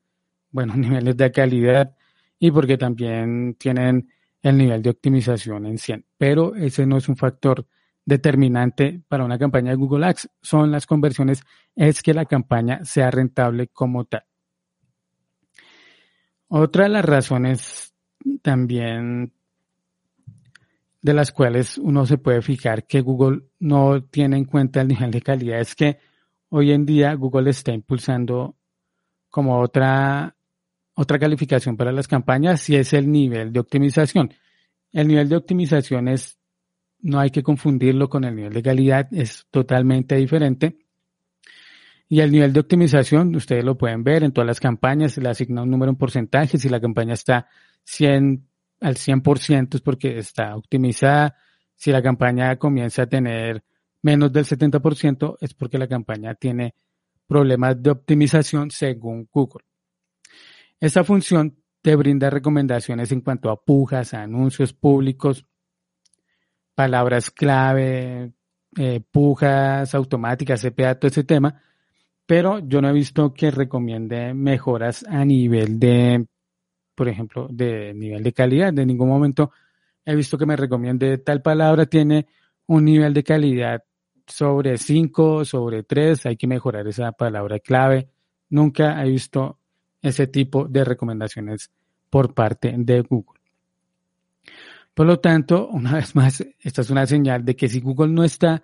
buenos 0.54 0.78
niveles 0.78 1.18
de 1.18 1.32
calidad 1.32 1.94
y 2.40 2.52
porque 2.52 2.78
también 2.78 3.56
tienen 3.60 4.10
el 4.42 4.58
nivel 4.58 4.82
de 4.82 4.92
optimización 4.92 5.66
en 5.66 5.78
100. 5.78 6.06
Pero 6.18 6.56
ese 6.56 6.86
no 6.86 6.98
es 6.98 7.10
un 7.10 7.18
factor 7.18 7.66
determinante 8.06 9.02
para 9.08 9.26
una 9.26 9.40
campaña 9.40 9.72
de 9.72 9.78
Google 9.78 10.06
Ads. 10.06 10.30
Son 10.42 10.72
las 10.72 10.86
conversiones, 10.86 11.42
es 11.76 12.02
que 12.02 12.14
la 12.14 12.26
campaña 12.26 12.84
sea 12.86 13.12
rentable 13.12 13.68
como 13.68 14.06
tal. 14.06 14.24
Otra 16.48 16.84
de 16.84 16.90
las 16.90 17.06
razones 17.06 17.94
también 18.42 19.34
de 21.02 21.14
las 21.14 21.32
cuales 21.32 21.78
uno 21.78 22.06
se 22.06 22.18
puede 22.18 22.42
fijar 22.42 22.86
que 22.86 23.02
Google 23.02 23.44
no 23.60 24.04
tiene 24.04 24.38
en 24.38 24.46
cuenta 24.46 24.82
el 24.82 24.88
nivel 24.88 25.12
de 25.12 25.22
calidad 25.22 25.60
es 25.60 25.76
que 25.76 26.00
hoy 26.50 26.72
en 26.72 26.86
día 26.86 27.14
Google 27.16 27.50
está 27.50 27.74
impulsando 27.74 28.56
como 29.30 29.60
otra 29.60 30.36
otra 30.96 31.20
calificación 31.20 31.78
para 31.78 31.92
las 31.92 32.08
campañas 32.08 32.70
y 32.70 32.76
es 32.76 32.94
el 32.94 33.12
nivel 33.12 33.52
de 33.52 33.60
optimización. 33.60 34.34
El 34.92 35.08
nivel 35.08 35.30
de 35.30 35.38
optimización 35.38 36.08
es, 36.08 36.38
no 37.00 37.20
hay 37.20 37.32
que 37.32 37.44
confundirlo 37.44 38.10
con 38.10 38.24
el 38.24 38.36
nivel 38.36 38.54
de 38.54 38.62
calidad, 38.62 39.08
es 39.12 39.48
totalmente 39.50 40.16
diferente. 40.16 40.78
Y 42.08 42.20
el 42.20 42.32
nivel 42.32 42.54
de 42.54 42.60
optimización, 42.60 43.36
ustedes 43.36 43.64
lo 43.64 43.78
pueden 43.78 44.04
ver 44.04 44.24
en 44.24 44.32
todas 44.32 44.48
las 44.48 44.60
campañas, 44.60 45.14
se 45.14 45.22
le 45.22 45.30
asigna 45.30 45.64
un 45.64 45.72
número 45.72 45.90
en 45.90 45.98
porcentaje, 45.98 46.58
si 46.58 46.70
la 46.70 46.80
campaña 46.80 47.14
está 47.14 47.48
100 47.86 48.48
al 48.82 48.96
100% 48.96 49.76
es 49.76 49.82
porque 49.82 50.18
está 50.18 50.56
optimizada, 50.56 51.38
si 51.76 51.92
la 51.92 52.02
campaña 52.02 52.56
comienza 52.58 53.04
a 53.04 53.08
tener 53.08 53.64
menos 54.02 54.32
del 54.32 54.46
70% 54.46 55.38
es 55.40 55.54
porque 55.54 55.78
la 55.78 55.88
campaña 55.88 56.36
tiene 56.36 56.76
problemas 57.26 57.82
de 57.82 57.92
optimización 57.92 58.70
según 58.70 59.28
Google. 59.32 59.66
Esta 60.84 61.06
función 61.06 61.56
te 61.82 61.96
brinda 61.96 62.30
recomendaciones 62.30 63.10
en 63.14 63.22
cuanto 63.22 63.50
a 63.50 63.64
pujas, 63.64 64.14
anuncios 64.14 64.74
públicos, 64.74 65.46
palabras 66.76 67.32
clave, 67.32 68.34
eh, 68.78 69.00
pujas 69.10 69.96
automáticas, 69.96 70.62
CPA, 70.62 71.00
todo 71.00 71.08
ese 71.08 71.24
tema, 71.24 71.64
pero 72.26 72.60
yo 72.60 72.82
no 72.82 72.90
he 72.90 72.92
visto 72.92 73.34
que 73.34 73.50
recomiende 73.50 74.34
mejoras 74.34 75.06
a 75.08 75.24
nivel 75.24 75.80
de, 75.80 76.28
por 76.96 77.08
ejemplo, 77.08 77.48
de 77.50 77.94
nivel 77.94 78.22
de 78.22 78.34
calidad. 78.34 78.74
De 78.74 78.86
ningún 78.86 79.08
momento 79.08 79.52
he 80.04 80.14
visto 80.14 80.38
que 80.38 80.46
me 80.46 80.58
recomiende 80.58 81.18
tal 81.20 81.42
palabra 81.42 81.86
tiene 81.86 82.28
un 82.66 82.84
nivel 82.84 83.14
de 83.14 83.24
calidad 83.24 83.86
sobre 84.28 84.78
5, 84.78 85.46
sobre 85.46 85.84
3, 85.84 86.26
hay 86.26 86.36
que 86.36 86.48
mejorar 86.48 86.86
esa 86.90 87.14
palabra 87.14 87.60
clave. 87.60 88.10
Nunca 88.50 89.02
he 89.02 89.10
visto 89.10 89.60
ese 90.04 90.28
tipo 90.28 90.68
de 90.68 90.84
recomendaciones 90.84 91.72
por 92.12 92.36
parte 92.36 92.76
de 92.78 93.02
Google. 93.02 93.40
Por 94.94 95.08
lo 95.08 95.20
tanto, 95.20 95.68
una 95.70 95.94
vez 95.94 96.16
más, 96.16 96.46
esta 96.60 96.82
es 96.82 96.90
una 96.92 97.08
señal 97.08 97.44
de 97.44 97.56
que 97.56 97.68
si 97.68 97.80
Google 97.80 98.14
no 98.14 98.24
está 98.24 98.62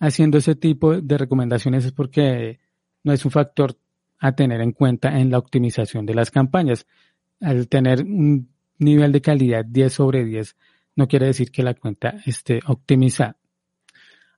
haciendo 0.00 0.38
ese 0.38 0.56
tipo 0.56 1.00
de 1.00 1.18
recomendaciones 1.18 1.84
es 1.84 1.92
porque 1.92 2.58
no 3.04 3.12
es 3.12 3.24
un 3.24 3.30
factor 3.30 3.76
a 4.18 4.32
tener 4.32 4.60
en 4.60 4.72
cuenta 4.72 5.16
en 5.20 5.30
la 5.30 5.38
optimización 5.38 6.04
de 6.06 6.14
las 6.14 6.30
campañas. 6.32 6.86
Al 7.40 7.68
tener 7.68 8.02
un 8.02 8.48
nivel 8.78 9.12
de 9.12 9.20
calidad 9.20 9.64
10 9.64 9.92
sobre 9.92 10.24
10, 10.24 10.56
no 10.96 11.06
quiere 11.06 11.26
decir 11.26 11.52
que 11.52 11.62
la 11.62 11.74
cuenta 11.74 12.16
esté 12.26 12.60
optimizada. 12.66 13.36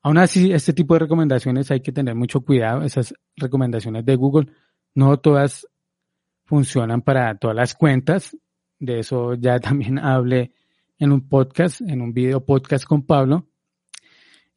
Aún 0.02 0.18
así, 0.18 0.52
este 0.52 0.72
tipo 0.72 0.94
de 0.94 1.00
recomendaciones 1.00 1.70
hay 1.70 1.80
que 1.80 1.92
tener 1.92 2.14
mucho 2.14 2.42
cuidado. 2.42 2.82
Esas 2.82 3.14
recomendaciones 3.36 4.04
de 4.04 4.16
Google, 4.16 4.48
no 4.94 5.18
todas 5.18 5.66
funcionan 6.50 7.02
para 7.02 7.36
todas 7.36 7.54
las 7.54 7.74
cuentas. 7.74 8.36
De 8.80 8.98
eso 8.98 9.34
ya 9.34 9.60
también 9.68 10.00
hablé 10.00 10.52
en 10.98 11.12
un 11.12 11.28
podcast, 11.28 11.80
en 11.80 12.02
un 12.02 12.12
video 12.12 12.44
podcast 12.44 12.84
con 12.84 13.06
Pablo. 13.06 13.46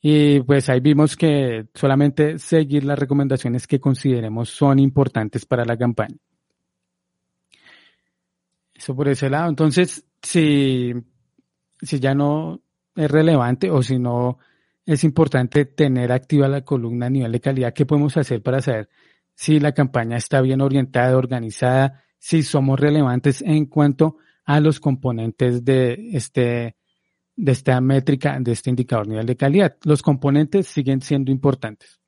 Y 0.02 0.42
pues 0.42 0.68
ahí 0.70 0.80
vimos 0.80 1.16
que 1.16 1.68
solamente 1.74 2.40
seguir 2.40 2.84
las 2.84 2.98
recomendaciones 3.00 3.68
que 3.68 3.80
consideremos 3.80 4.50
son 4.50 4.80
importantes 4.80 5.46
para 5.46 5.64
la 5.64 5.78
campaña. 5.78 6.18
Eso 8.74 8.96
por 8.96 9.08
ese 9.08 9.30
lado. 9.30 9.48
Entonces, 9.48 10.04
si, 10.22 10.94
si 11.80 12.00
ya 12.00 12.16
no 12.16 12.60
es 12.96 13.10
relevante 13.10 13.70
o 13.70 13.82
si 13.84 14.00
no 14.00 14.40
es 14.86 15.04
importante 15.06 15.66
tener 15.66 16.12
activa 16.12 16.50
la 16.50 16.66
columna 16.66 17.06
a 17.06 17.12
nivel 17.12 17.32
de 17.32 17.40
calidad, 17.40 17.74
¿qué 17.74 17.86
podemos 17.86 18.18
hacer 18.18 18.42
para 18.42 18.62
saber 18.62 18.90
si 19.36 19.60
la 19.60 19.74
campaña 19.74 20.18
está 20.18 20.42
bien 20.42 20.62
orientada, 20.62 21.18
organizada, 21.18 22.04
si 22.18 22.44
somos 22.44 22.80
relevantes 22.80 23.42
en 23.42 23.66
cuanto 23.66 24.18
a 24.46 24.60
los 24.60 24.80
componentes 24.80 25.64
de 25.64 26.10
este 26.14 26.76
de 27.36 27.52
esta 27.52 27.82
métrica, 27.82 28.38
de 28.40 28.52
este 28.52 28.70
indicador 28.70 29.08
nivel 29.08 29.26
de 29.26 29.36
calidad. 29.36 29.78
Los 29.84 30.02
componentes 30.02 30.68
siguen 30.68 31.02
siendo 31.02 31.32
importantes. 31.32 32.00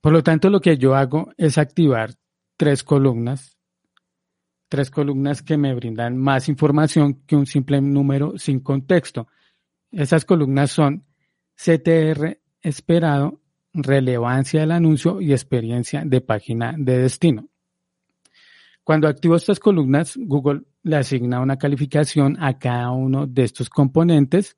Por 0.00 0.12
lo 0.12 0.22
tanto, 0.22 0.50
lo 0.50 0.60
que 0.60 0.76
yo 0.76 0.94
hago 0.94 1.32
es 1.36 1.58
activar 1.58 2.14
tres 2.56 2.82
columnas, 2.82 3.56
tres 4.68 4.90
columnas 4.90 5.42
que 5.42 5.56
me 5.56 5.74
brindan 5.74 6.16
más 6.16 6.48
información 6.48 7.22
que 7.26 7.36
un 7.36 7.46
simple 7.46 7.80
número 7.80 8.36
sin 8.36 8.60
contexto. 8.60 9.28
Esas 9.90 10.24
columnas 10.24 10.70
son 10.70 11.04
CTR 11.54 12.40
esperado, 12.60 13.41
relevancia 13.72 14.60
del 14.60 14.72
anuncio 14.72 15.20
y 15.20 15.32
experiencia 15.32 16.04
de 16.04 16.20
página 16.20 16.74
de 16.76 16.98
destino. 16.98 17.48
Cuando 18.84 19.08
activo 19.08 19.36
estas 19.36 19.60
columnas, 19.60 20.16
Google 20.16 20.62
le 20.82 20.96
asigna 20.96 21.40
una 21.40 21.56
calificación 21.56 22.36
a 22.40 22.58
cada 22.58 22.90
uno 22.90 23.26
de 23.26 23.44
estos 23.44 23.70
componentes 23.70 24.56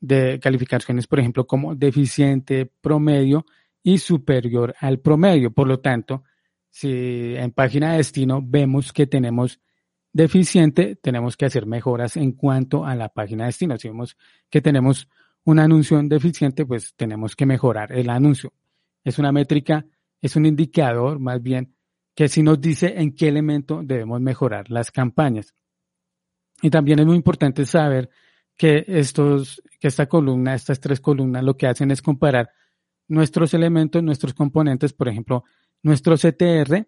de 0.00 0.40
calificaciones, 0.40 1.06
por 1.06 1.20
ejemplo, 1.20 1.46
como 1.46 1.74
deficiente, 1.74 2.66
promedio 2.66 3.46
y 3.82 3.98
superior 3.98 4.74
al 4.80 4.98
promedio. 4.98 5.52
Por 5.52 5.68
lo 5.68 5.78
tanto, 5.78 6.24
si 6.70 7.34
en 7.36 7.52
página 7.52 7.92
de 7.92 7.98
destino 7.98 8.40
vemos 8.42 8.92
que 8.92 9.06
tenemos 9.06 9.60
deficiente, 10.12 10.96
tenemos 10.96 11.36
que 11.36 11.46
hacer 11.46 11.66
mejoras 11.66 12.16
en 12.16 12.32
cuanto 12.32 12.84
a 12.84 12.96
la 12.96 13.10
página 13.10 13.44
de 13.44 13.48
destino. 13.48 13.76
Si 13.76 13.88
vemos 13.88 14.16
que 14.48 14.60
tenemos 14.60 15.08
un 15.44 15.58
anuncio 15.58 16.00
deficiente, 16.02 16.66
pues 16.66 16.94
tenemos 16.96 17.34
que 17.34 17.46
mejorar 17.46 17.92
el 17.92 18.10
anuncio. 18.10 18.52
Es 19.04 19.18
una 19.18 19.32
métrica, 19.32 19.84
es 20.20 20.36
un 20.36 20.46
indicador 20.46 21.18
más 21.18 21.42
bien 21.42 21.74
que 22.14 22.28
sí 22.28 22.42
nos 22.42 22.60
dice 22.60 22.94
en 22.96 23.14
qué 23.14 23.28
elemento 23.28 23.80
debemos 23.82 24.20
mejorar 24.20 24.70
las 24.70 24.90
campañas. 24.90 25.54
Y 26.62 26.70
también 26.70 26.98
es 26.98 27.06
muy 27.06 27.16
importante 27.16 27.64
saber 27.64 28.10
que 28.56 28.84
estos, 28.86 29.62
que 29.78 29.88
esta 29.88 30.06
columna, 30.06 30.54
estas 30.54 30.80
tres 30.80 31.00
columnas, 31.00 31.42
lo 31.42 31.56
que 31.56 31.66
hacen 31.66 31.90
es 31.90 32.02
comparar 32.02 32.50
nuestros 33.08 33.54
elementos, 33.54 34.02
nuestros 34.02 34.34
componentes, 34.34 34.92
por 34.92 35.08
ejemplo, 35.08 35.44
nuestro 35.82 36.16
CTR 36.16 36.86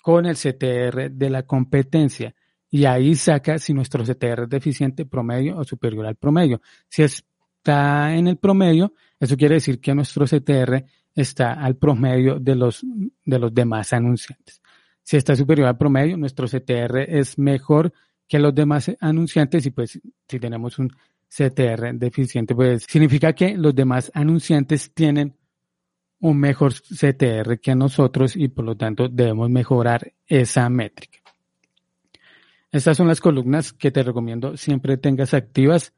con 0.00 0.26
el 0.26 0.36
CTR 0.36 1.10
de 1.10 1.30
la 1.30 1.42
competencia. 1.42 2.34
Y 2.70 2.86
ahí 2.86 3.14
saca 3.14 3.58
si 3.58 3.74
nuestro 3.74 4.02
CTR 4.02 4.44
es 4.44 4.48
deficiente, 4.48 5.04
promedio 5.04 5.58
o 5.58 5.64
superior 5.64 6.06
al 6.06 6.16
promedio. 6.16 6.62
Si 6.88 7.02
es 7.02 7.24
está 7.62 8.16
en 8.16 8.26
el 8.26 8.38
promedio, 8.38 8.92
eso 9.20 9.36
quiere 9.36 9.54
decir 9.54 9.80
que 9.80 9.94
nuestro 9.94 10.26
CTR 10.26 10.84
está 11.14 11.52
al 11.52 11.76
promedio 11.76 12.40
de 12.40 12.56
los, 12.56 12.84
de 13.24 13.38
los 13.38 13.54
demás 13.54 13.92
anunciantes. 13.92 14.60
Si 15.04 15.16
está 15.16 15.36
superior 15.36 15.68
al 15.68 15.78
promedio, 15.78 16.16
nuestro 16.16 16.48
CTR 16.48 17.02
es 17.08 17.38
mejor 17.38 17.92
que 18.26 18.40
los 18.40 18.52
demás 18.52 18.90
anunciantes 18.98 19.64
y 19.66 19.70
pues 19.70 20.00
si 20.28 20.40
tenemos 20.40 20.76
un 20.80 20.90
CTR 21.28 21.94
deficiente, 21.94 22.54
pues 22.54 22.84
significa 22.88 23.32
que 23.32 23.56
los 23.56 23.74
demás 23.74 24.10
anunciantes 24.12 24.92
tienen 24.92 25.36
un 26.18 26.38
mejor 26.38 26.72
CTR 26.74 27.60
que 27.60 27.76
nosotros 27.76 28.34
y 28.34 28.48
por 28.48 28.64
lo 28.64 28.76
tanto 28.76 29.08
debemos 29.08 29.50
mejorar 29.50 30.12
esa 30.26 30.68
métrica. 30.68 31.20
Estas 32.72 32.96
son 32.96 33.06
las 33.06 33.20
columnas 33.20 33.72
que 33.72 33.92
te 33.92 34.02
recomiendo 34.02 34.56
siempre 34.56 34.96
tengas 34.96 35.32
activas 35.32 35.92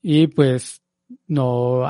y 0.00 0.26
pues 0.26 0.81
no, 1.26 1.84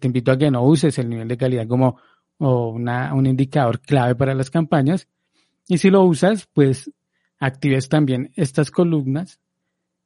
te 0.00 0.06
invito 0.06 0.32
a 0.32 0.38
que 0.38 0.50
no 0.50 0.62
uses 0.62 0.98
el 0.98 1.08
nivel 1.08 1.28
de 1.28 1.36
calidad 1.36 1.66
como 1.66 1.98
un 2.38 3.26
indicador 3.26 3.80
clave 3.80 4.14
para 4.14 4.34
las 4.34 4.50
campañas. 4.50 5.08
Y 5.68 5.78
si 5.78 5.90
lo 5.90 6.02
usas, 6.02 6.48
pues 6.52 6.90
actives 7.38 7.88
también 7.88 8.32
estas 8.34 8.70
columnas, 8.70 9.40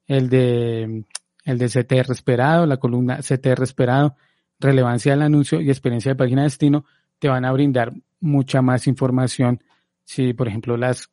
el 0.07 0.29
de, 0.29 1.05
el 1.45 1.59
de 1.59 1.67
CTR 1.67 2.13
esperado, 2.13 2.67
la 2.67 2.77
columna 2.77 3.19
CTR 3.19 3.63
esperado, 3.63 4.17
relevancia 4.59 5.13
del 5.13 5.23
anuncio 5.23 5.61
y 5.61 5.69
experiencia 5.69 6.13
de 6.13 6.17
página 6.17 6.43
de 6.43 6.47
destino, 6.47 6.85
te 7.19 7.29
van 7.29 7.45
a 7.45 7.53
brindar 7.53 7.93
mucha 8.21 8.63
más 8.63 8.87
información 8.87 9.63
si, 10.05 10.33
por 10.33 10.49
ejemplo, 10.49 10.77
las 10.77 11.11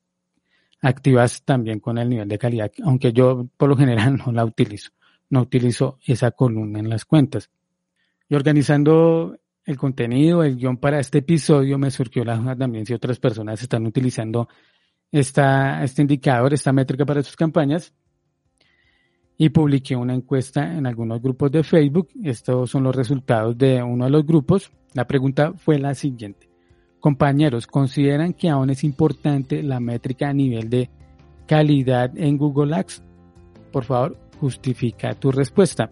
activas 0.82 1.44
también 1.44 1.80
con 1.80 1.98
el 1.98 2.10
nivel 2.10 2.28
de 2.28 2.38
calidad, 2.38 2.72
aunque 2.84 3.14
yo 3.14 3.48
por 3.58 3.70
lo 3.70 3.78
general 3.78 4.18
no 4.26 4.32
la 4.32 4.46
utilizo, 4.46 4.92
no 5.34 5.42
utilizo 5.42 5.98
esa 6.06 6.32
columna 6.32 6.80
en 6.80 6.90
las 6.90 7.06
cuentas. 7.06 7.50
Y 8.30 8.36
organizando 8.36 9.36
el 9.66 9.78
contenido, 9.78 10.44
el 10.44 10.58
guion 10.58 10.78
para 10.78 11.00
este 11.00 11.18
episodio, 11.20 11.78
me 11.80 11.90
surgió 11.90 12.24
la 12.24 12.38
duda 12.38 12.56
también 12.56 12.86
si 12.86 12.94
otras 12.94 13.20
personas 13.20 13.62
están 13.62 13.86
utilizando 13.88 14.48
esta, 15.12 15.84
este 15.84 16.04
indicador, 16.04 16.54
esta 16.54 16.72
métrica 16.72 17.04
para 17.06 17.24
sus 17.24 17.36
campañas. 17.36 17.94
Y 19.36 19.50
publiqué 19.50 19.96
una 19.96 20.13
encuesta 20.13 20.78
en 20.78 20.86
algunos 20.86 21.20
grupos 21.20 21.52
de 21.52 21.63
Facebook. 21.63 22.10
Estos 22.24 22.70
son 22.70 22.84
los 22.84 22.96
resultados 22.96 23.58
de 23.58 23.82
uno 23.82 24.06
de 24.06 24.12
los 24.12 24.25
grupos. 24.25 24.72
La 24.94 25.08
pregunta 25.08 25.54
fue 25.54 25.80
la 25.80 25.96
siguiente. 25.96 26.48
Compañeros, 27.00 27.66
¿consideran 27.66 28.34
que 28.34 28.50
aún 28.50 28.70
es 28.70 28.84
importante 28.84 29.63
la 29.63 29.80
métrica 29.80 30.30
a 30.30 30.34
nivel 30.34 30.70
de 30.70 30.92
calidad 31.48 32.16
en 32.16 32.38
Google 32.38 32.75
Ads? 32.75 33.02
Por 33.72 33.84
favor, 33.86 34.23
justifica 34.40 35.13
tu 35.13 35.32
respuesta. 35.32 35.92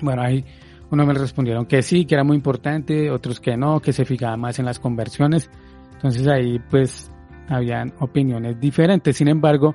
Bueno, 0.00 0.22
ahí 0.22 0.44
uno 0.90 1.04
me 1.04 1.14
respondieron 1.14 1.66
que 1.66 1.82
sí, 1.82 2.04
que 2.04 2.14
era 2.14 2.24
muy 2.24 2.36
importante, 2.36 3.10
otros 3.10 3.40
que 3.40 3.56
no, 3.56 3.80
que 3.80 3.92
se 3.92 4.04
fijaba 4.04 4.36
más 4.36 4.58
en 4.58 4.64
las 4.64 4.78
conversiones. 4.78 5.50
Entonces 5.94 6.26
ahí 6.28 6.58
pues 6.70 7.10
habían 7.48 7.92
opiniones 8.00 8.58
diferentes. 8.60 9.16
Sin 9.16 9.28
embargo, 9.28 9.74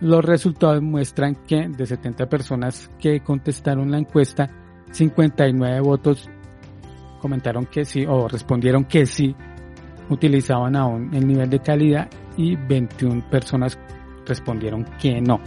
los 0.00 0.24
resultados 0.24 0.82
muestran 0.82 1.36
que 1.46 1.68
de 1.68 1.86
70 1.86 2.28
personas 2.28 2.90
que 2.98 3.20
contestaron 3.20 3.90
la 3.90 3.98
encuesta, 3.98 4.50
59 4.90 5.80
votos 5.80 6.28
comentaron 7.20 7.66
que 7.66 7.84
sí 7.84 8.04
o 8.06 8.26
respondieron 8.26 8.84
que 8.84 9.06
sí 9.06 9.34
utilizaban 10.10 10.74
aún 10.74 11.14
el 11.14 11.26
nivel 11.26 11.48
de 11.48 11.60
calidad 11.60 12.08
y 12.36 12.56
21 12.56 13.30
personas 13.30 13.78
respondieron 14.26 14.84
que 15.00 15.20
no. 15.20 15.40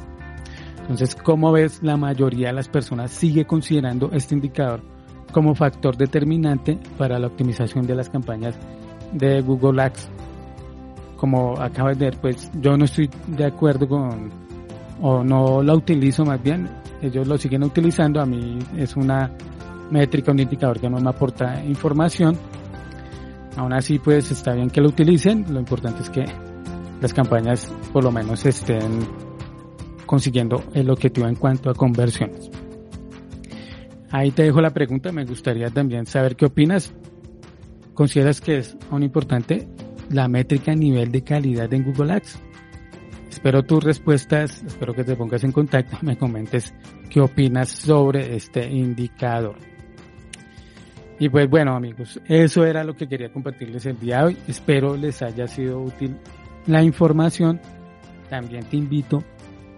Entonces, 0.85 1.15
como 1.15 1.51
ves, 1.51 1.81
la 1.81 1.97
mayoría 1.97 2.49
de 2.49 2.53
las 2.53 2.69
personas 2.69 3.09
sigue 3.09 3.45
considerando 3.45 4.11
este 4.11 4.35
indicador 4.35 4.81
como 5.31 5.55
factor 5.55 5.97
determinante 5.97 6.77
para 6.95 7.17
la 7.17 7.25
optimización 7.25 7.87
de 7.87 7.95
las 7.95 8.07
campañas 8.07 8.55
de 9.11 9.41
Google 9.41 9.81
Ads. 9.81 10.09
Como 11.17 11.59
acabas 11.59 11.97
de 11.97 12.05
ver, 12.05 12.21
pues 12.21 12.51
yo 12.61 12.77
no 12.77 12.85
estoy 12.85 13.09
de 13.27 13.45
acuerdo 13.45 13.87
con, 13.87 14.29
o 15.01 15.23
no 15.23 15.63
la 15.63 15.73
utilizo 15.73 16.23
más 16.23 16.41
bien, 16.43 16.69
ellos 17.01 17.27
lo 17.27 17.35
siguen 17.37 17.63
utilizando, 17.63 18.21
a 18.21 18.25
mí 18.27 18.59
es 18.77 18.95
una 18.95 19.31
métrica, 19.89 20.31
un 20.31 20.39
indicador 20.39 20.79
que 20.79 20.89
no 20.89 20.99
me 20.99 21.09
aporta 21.09 21.63
información. 21.65 22.37
Aún 23.57 23.73
así, 23.73 23.97
pues 23.97 24.29
está 24.29 24.53
bien 24.53 24.69
que 24.69 24.81
lo 24.81 24.89
utilicen, 24.89 25.45
lo 25.51 25.59
importante 25.59 26.03
es 26.03 26.11
que 26.11 26.25
las 27.01 27.11
campañas 27.11 27.73
por 27.91 28.03
lo 28.03 28.11
menos 28.11 28.45
estén 28.45 29.24
consiguiendo 30.05 30.63
el 30.73 30.89
objetivo 30.89 31.27
en 31.27 31.35
cuanto 31.35 31.69
a 31.69 31.73
conversiones. 31.73 32.49
Ahí 34.11 34.31
te 34.31 34.43
dejo 34.43 34.61
la 34.61 34.69
pregunta, 34.69 35.11
me 35.11 35.25
gustaría 35.25 35.69
también 35.69 36.05
saber 36.05 36.35
qué 36.35 36.45
opinas. 36.45 36.93
¿Consideras 37.93 38.41
que 38.41 38.57
es 38.57 38.77
aún 38.91 39.03
importante 39.03 39.67
la 40.09 40.27
métrica 40.27 40.73
nivel 40.73 41.11
de 41.11 41.23
calidad 41.23 41.73
en 41.73 41.83
Google 41.83 42.13
Ads? 42.13 42.39
Espero 43.29 43.63
tus 43.63 43.83
respuestas, 43.83 44.63
espero 44.63 44.93
que 44.93 45.03
te 45.03 45.15
pongas 45.15 45.43
en 45.43 45.51
contacto 45.51 45.97
me 46.01 46.17
comentes 46.17 46.73
qué 47.09 47.19
opinas 47.19 47.69
sobre 47.69 48.35
este 48.35 48.65
indicador. 48.69 49.57
Y 51.19 51.29
pues 51.29 51.49
bueno 51.49 51.75
amigos, 51.75 52.19
eso 52.27 52.65
era 52.65 52.83
lo 52.83 52.93
que 52.93 53.07
quería 53.07 53.31
compartirles 53.31 53.85
el 53.85 53.99
día 53.99 54.19
de 54.19 54.25
hoy. 54.25 54.37
Espero 54.47 54.97
les 54.97 55.21
haya 55.21 55.47
sido 55.47 55.81
útil 55.81 56.17
la 56.67 56.83
información. 56.83 57.59
También 58.29 58.65
te 58.65 58.77
invito 58.77 59.23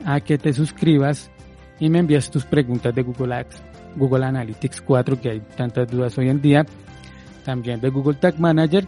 a 0.06 0.20
que 0.20 0.38
te 0.38 0.54
suscribas 0.54 1.30
y 1.80 1.90
me 1.90 2.00
envíes 2.00 2.30
tus 2.30 2.46
preguntas 2.46 2.94
de 2.94 3.04
Google 3.04 3.36
Ads, 3.36 3.62
Google 3.96 4.26
Analytics 4.26 4.82
4, 4.82 5.22
que 5.22 5.30
hay 5.30 5.42
tantas 5.56 5.90
dudas 5.90 6.18
hoy 6.18 6.30
en 6.30 6.42
día, 6.42 6.66
también 7.44 7.80
de 7.80 7.90
Google 7.90 8.16
Tag 8.16 8.40
Manager. 8.40 8.88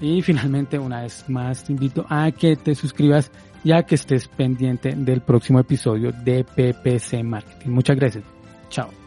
Y 0.00 0.20
finalmente, 0.22 0.78
una 0.78 1.02
vez 1.02 1.24
más, 1.28 1.64
te 1.64 1.72
invito 1.72 2.04
a 2.08 2.30
que 2.30 2.56
te 2.56 2.74
suscribas 2.74 3.30
y 3.64 3.72
a 3.72 3.82
que 3.82 3.94
estés 3.94 4.28
pendiente 4.28 4.94
del 4.94 5.22
próximo 5.22 5.58
episodio 5.58 6.12
de 6.12 6.44
PPC 6.44 7.24
Marketing. 7.24 7.70
Muchas 7.70 7.96
gracias. 7.96 8.24
Chao. 8.68 9.05